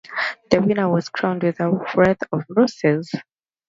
[0.49, 3.13] The winner was crowned with a wreath of roses.